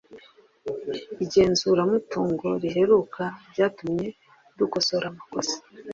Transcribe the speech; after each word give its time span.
Igenzuramutungo 1.23 2.47
riheruka 2.61 3.23
ryatumye 3.51 4.07
dukosora 4.57 5.05
amakosa 5.11 5.55